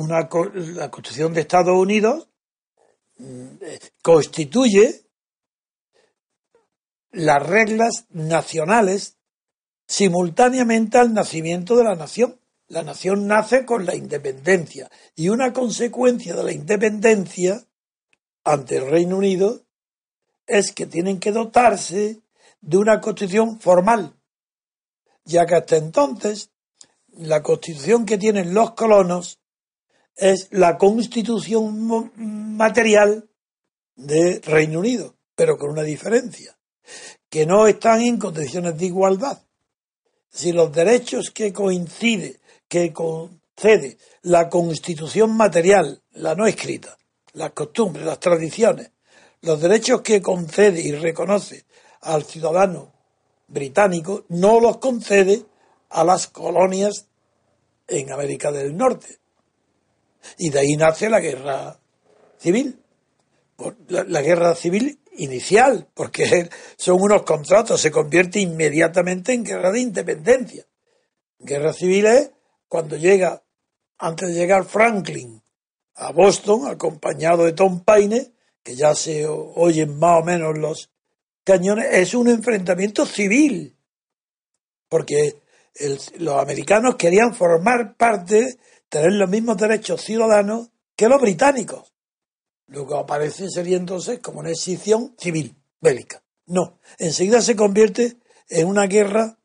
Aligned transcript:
Una, 0.00 0.28
la 0.54 0.90
Constitución 0.90 1.32
de 1.34 1.40
Estados 1.40 1.76
Unidos 1.76 2.28
mm, 3.18 3.56
constituye 4.02 5.02
las 7.12 7.44
reglas 7.46 8.06
nacionales 8.10 9.16
simultáneamente 9.86 10.98
al 10.98 11.14
nacimiento 11.14 11.76
de 11.76 11.84
la 11.84 11.94
nación. 11.94 12.38
La 12.68 12.82
nación 12.82 13.26
nace 13.26 13.64
con 13.64 13.86
la 13.86 13.94
independencia 13.94 14.90
y 15.16 15.30
una 15.30 15.52
consecuencia 15.54 16.34
de 16.34 16.44
la 16.44 16.52
independencia 16.52 17.64
ante 18.44 18.76
el 18.76 18.90
Reino 18.90 19.16
Unido 19.16 19.62
es 20.46 20.72
que 20.72 20.86
tienen 20.86 21.18
que 21.18 21.32
dotarse 21.32 22.20
de 22.60 22.76
una 22.76 23.00
constitución 23.00 23.60
formal, 23.60 24.14
ya 25.24 25.46
que 25.46 25.54
hasta 25.54 25.76
entonces 25.76 26.50
la 27.08 27.42
constitución 27.42 28.04
que 28.04 28.18
tienen 28.18 28.54
los 28.54 28.72
colonos 28.72 29.38
es 30.18 30.48
la 30.50 30.76
constitución 30.76 32.12
material 32.56 33.28
de 33.94 34.40
Reino 34.40 34.80
Unido, 34.80 35.14
pero 35.34 35.56
con 35.56 35.70
una 35.70 35.82
diferencia, 35.82 36.58
que 37.30 37.46
no 37.46 37.66
están 37.68 38.00
en 38.02 38.18
condiciones 38.18 38.76
de 38.76 38.86
igualdad. 38.86 39.42
Si 40.28 40.52
los 40.52 40.72
derechos 40.72 41.30
que 41.30 41.52
coincide, 41.52 42.40
que 42.66 42.92
concede 42.92 43.98
la 44.22 44.48
constitución 44.48 45.36
material, 45.36 46.02
la 46.10 46.34
no 46.34 46.46
escrita, 46.46 46.98
las 47.32 47.52
costumbres, 47.52 48.04
las 48.04 48.18
tradiciones, 48.18 48.90
los 49.42 49.60
derechos 49.60 50.02
que 50.02 50.20
concede 50.20 50.80
y 50.80 50.92
reconoce 50.92 51.64
al 52.00 52.24
ciudadano 52.24 52.92
británico, 53.46 54.24
no 54.28 54.60
los 54.60 54.78
concede 54.78 55.44
a 55.90 56.02
las 56.02 56.26
colonias 56.26 57.06
en 57.86 58.10
América 58.12 58.50
del 58.50 58.76
Norte, 58.76 59.18
y 60.36 60.50
de 60.50 60.60
ahí 60.60 60.76
nace 60.76 61.08
la 61.08 61.20
guerra 61.20 61.78
civil. 62.38 62.78
La, 63.88 64.22
guerra 64.22 64.54
civil 64.54 65.00
inicial, 65.16 65.88
porque 65.94 66.48
son 66.76 67.00
unos 67.00 67.22
contratos, 67.22 67.80
se 67.80 67.90
convierte 67.90 68.38
inmediatamente 68.40 69.32
en 69.32 69.44
guerra 69.44 69.72
de 69.72 69.80
independencia. 69.80 70.64
Guerra 71.38 71.72
civil 71.72 72.06
es 72.06 72.30
cuando 72.68 72.96
llega, 72.96 73.42
antes 73.98 74.28
de 74.28 74.34
llegar 74.34 74.64
Franklin 74.64 75.42
a 75.94 76.12
Boston, 76.12 76.68
acompañado 76.68 77.44
de 77.44 77.52
Tom 77.52 77.80
Paine, 77.80 78.32
que 78.62 78.76
ya 78.76 78.94
se 78.94 79.26
oyen 79.26 79.98
más 79.98 80.20
o 80.20 80.24
menos 80.24 80.56
los 80.56 80.90
cañones, 81.42 81.86
es 81.90 82.14
un 82.14 82.28
enfrentamiento 82.28 83.06
civil, 83.06 83.76
porque 84.88 85.40
los 86.18 86.40
americanos 86.40 86.96
querían 86.96 87.34
formar 87.34 87.96
parte 87.96 88.58
tener 88.88 89.12
los 89.12 89.28
mismos 89.28 89.56
derechos 89.56 90.02
ciudadanos 90.02 90.70
que 90.96 91.08
los 91.08 91.20
británicos. 91.20 91.92
Luego 92.66 92.96
aparece 92.96 93.48
sería 93.48 93.76
entonces 93.76 94.20
como 94.20 94.40
una 94.40 94.50
excepción 94.50 95.14
civil, 95.18 95.56
bélica. 95.80 96.22
No, 96.46 96.78
enseguida 96.98 97.40
se 97.40 97.56
convierte 97.56 98.16
en 98.48 98.66
una 98.66 98.86
guerra 98.86 99.38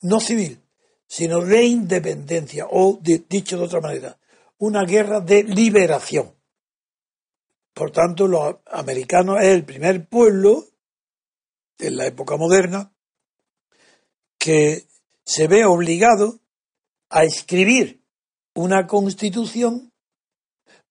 no 0.00 0.20
civil, 0.20 0.62
sino 1.06 1.40
de 1.40 1.64
independencia, 1.64 2.66
o 2.70 2.98
dicho 3.00 3.58
de 3.58 3.64
otra 3.64 3.80
manera, 3.80 4.18
una 4.58 4.84
guerra 4.84 5.20
de 5.20 5.42
liberación. 5.42 6.34
Por 7.72 7.90
tanto, 7.90 8.26
los 8.26 8.56
americanos 8.66 9.38
es 9.40 9.48
el 9.48 9.64
primer 9.64 10.08
pueblo 10.08 10.66
en 11.78 11.96
la 11.96 12.06
época 12.06 12.36
moderna 12.36 12.92
que 14.36 14.86
se 15.24 15.46
ve 15.46 15.64
obligado 15.64 16.40
a 17.08 17.24
escribir 17.24 17.97
una 18.58 18.88
constitución 18.88 19.92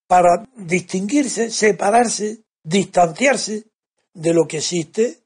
para 0.08 0.48
distinguirse, 0.56 1.52
separarse, 1.52 2.46
distanciarse 2.64 3.66
de 4.14 4.34
lo 4.34 4.48
que 4.48 4.60
existe 4.60 5.20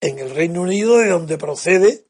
en 0.00 0.18
el 0.18 0.30
Reino 0.34 0.60
Unido, 0.60 0.98
de 0.98 1.08
donde 1.08 1.38
procede 1.38 2.06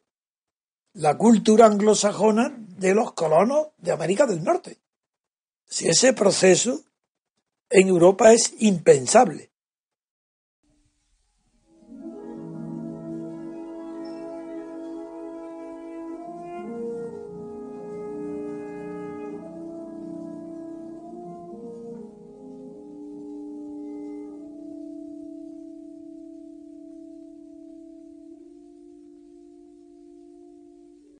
la 0.92 1.16
cultura 1.16 1.66
anglosajona 1.66 2.52
de 2.58 2.94
los 2.94 3.12
colonos 3.12 3.68
de 3.78 3.92
América 3.92 4.26
del 4.26 4.42
Norte. 4.42 4.80
Si 5.66 5.88
ese 5.88 6.12
proceso 6.12 6.84
en 7.70 7.88
Europa 7.88 8.32
es 8.32 8.54
impensable. 8.58 9.52